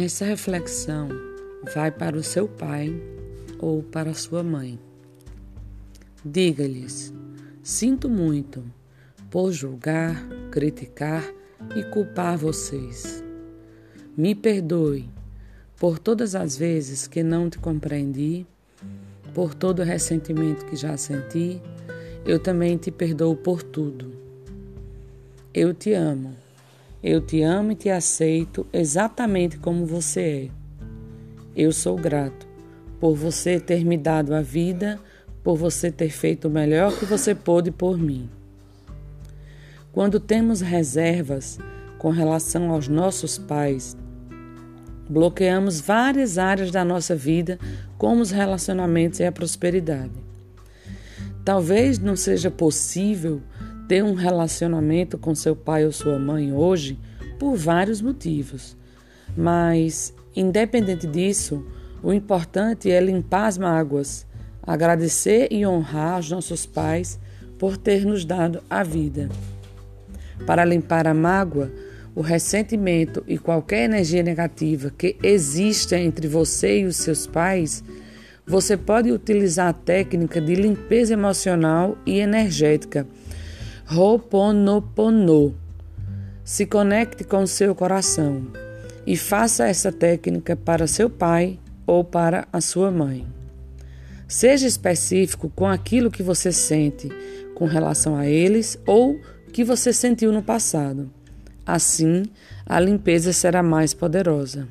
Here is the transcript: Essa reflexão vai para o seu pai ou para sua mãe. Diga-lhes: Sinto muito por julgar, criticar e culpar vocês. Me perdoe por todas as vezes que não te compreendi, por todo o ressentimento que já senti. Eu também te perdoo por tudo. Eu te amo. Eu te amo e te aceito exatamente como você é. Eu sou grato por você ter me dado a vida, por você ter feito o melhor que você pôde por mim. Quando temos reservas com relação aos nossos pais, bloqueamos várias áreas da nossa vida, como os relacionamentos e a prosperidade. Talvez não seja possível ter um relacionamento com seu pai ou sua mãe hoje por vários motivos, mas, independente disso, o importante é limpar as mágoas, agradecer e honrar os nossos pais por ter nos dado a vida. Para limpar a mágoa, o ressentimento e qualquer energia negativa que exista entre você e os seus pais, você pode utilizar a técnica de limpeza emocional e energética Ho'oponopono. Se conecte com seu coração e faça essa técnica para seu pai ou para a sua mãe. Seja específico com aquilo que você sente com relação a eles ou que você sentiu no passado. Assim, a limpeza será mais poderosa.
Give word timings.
Essa 0.00 0.24
reflexão 0.24 1.08
vai 1.74 1.90
para 1.90 2.16
o 2.16 2.22
seu 2.22 2.46
pai 2.46 2.94
ou 3.58 3.82
para 3.82 4.14
sua 4.14 4.44
mãe. 4.44 4.78
Diga-lhes: 6.24 7.12
Sinto 7.64 8.08
muito 8.08 8.64
por 9.28 9.50
julgar, 9.50 10.24
criticar 10.52 11.28
e 11.74 11.82
culpar 11.90 12.38
vocês. 12.38 13.24
Me 14.16 14.36
perdoe 14.36 15.10
por 15.76 15.98
todas 15.98 16.36
as 16.36 16.56
vezes 16.56 17.08
que 17.08 17.24
não 17.24 17.50
te 17.50 17.58
compreendi, 17.58 18.46
por 19.34 19.52
todo 19.52 19.80
o 19.80 19.84
ressentimento 19.84 20.64
que 20.66 20.76
já 20.76 20.96
senti. 20.96 21.60
Eu 22.24 22.38
também 22.38 22.76
te 22.76 22.92
perdoo 22.92 23.34
por 23.34 23.64
tudo. 23.64 24.12
Eu 25.52 25.74
te 25.74 25.92
amo. 25.92 26.36
Eu 27.02 27.20
te 27.20 27.42
amo 27.42 27.70
e 27.72 27.74
te 27.76 27.90
aceito 27.90 28.66
exatamente 28.72 29.56
como 29.56 29.86
você 29.86 30.20
é. 30.20 30.50
Eu 31.54 31.70
sou 31.70 31.94
grato 31.94 32.48
por 32.98 33.14
você 33.14 33.60
ter 33.60 33.84
me 33.84 33.96
dado 33.96 34.34
a 34.34 34.42
vida, 34.42 34.98
por 35.44 35.56
você 35.56 35.92
ter 35.92 36.10
feito 36.10 36.48
o 36.48 36.50
melhor 36.50 36.92
que 36.98 37.04
você 37.04 37.36
pôde 37.36 37.70
por 37.70 37.96
mim. 37.96 38.28
Quando 39.92 40.18
temos 40.18 40.60
reservas 40.60 41.58
com 41.98 42.10
relação 42.10 42.72
aos 42.72 42.88
nossos 42.88 43.38
pais, 43.38 43.96
bloqueamos 45.08 45.80
várias 45.80 46.36
áreas 46.36 46.72
da 46.72 46.84
nossa 46.84 47.14
vida, 47.14 47.60
como 47.96 48.20
os 48.22 48.32
relacionamentos 48.32 49.20
e 49.20 49.24
a 49.24 49.30
prosperidade. 49.30 50.12
Talvez 51.44 52.00
não 52.00 52.16
seja 52.16 52.50
possível 52.50 53.40
ter 53.88 54.04
um 54.04 54.12
relacionamento 54.12 55.16
com 55.16 55.34
seu 55.34 55.56
pai 55.56 55.86
ou 55.86 55.90
sua 55.90 56.18
mãe 56.18 56.52
hoje 56.52 56.98
por 57.38 57.56
vários 57.56 58.02
motivos, 58.02 58.76
mas, 59.34 60.12
independente 60.36 61.06
disso, 61.06 61.64
o 62.02 62.12
importante 62.12 62.90
é 62.90 63.00
limpar 63.00 63.46
as 63.46 63.56
mágoas, 63.56 64.26
agradecer 64.62 65.48
e 65.50 65.66
honrar 65.66 66.20
os 66.20 66.30
nossos 66.30 66.66
pais 66.66 67.18
por 67.58 67.76
ter 67.76 68.04
nos 68.04 68.24
dado 68.24 68.62
a 68.68 68.82
vida. 68.82 69.28
Para 70.46 70.64
limpar 70.64 71.06
a 71.06 71.14
mágoa, 71.14 71.72
o 72.14 72.20
ressentimento 72.20 73.24
e 73.26 73.38
qualquer 73.38 73.84
energia 73.84 74.22
negativa 74.22 74.92
que 74.96 75.16
exista 75.22 75.96
entre 75.98 76.28
você 76.28 76.80
e 76.80 76.84
os 76.84 76.96
seus 76.96 77.26
pais, 77.26 77.82
você 78.46 78.76
pode 78.76 79.10
utilizar 79.10 79.68
a 79.68 79.72
técnica 79.72 80.40
de 80.40 80.54
limpeza 80.54 81.12
emocional 81.12 81.96
e 82.04 82.18
energética 82.18 83.06
Ho'oponopono. 83.90 85.54
Se 86.44 86.66
conecte 86.66 87.24
com 87.24 87.46
seu 87.46 87.74
coração 87.74 88.46
e 89.06 89.16
faça 89.16 89.66
essa 89.66 89.90
técnica 89.90 90.54
para 90.54 90.86
seu 90.86 91.08
pai 91.08 91.58
ou 91.86 92.04
para 92.04 92.46
a 92.52 92.60
sua 92.60 92.90
mãe. 92.90 93.26
Seja 94.28 94.66
específico 94.66 95.50
com 95.56 95.66
aquilo 95.66 96.10
que 96.10 96.22
você 96.22 96.52
sente 96.52 97.08
com 97.54 97.64
relação 97.64 98.14
a 98.14 98.26
eles 98.26 98.78
ou 98.86 99.18
que 99.54 99.64
você 99.64 99.90
sentiu 99.90 100.32
no 100.32 100.42
passado. 100.42 101.10
Assim, 101.64 102.24
a 102.66 102.78
limpeza 102.78 103.32
será 103.32 103.62
mais 103.62 103.94
poderosa. 103.94 104.68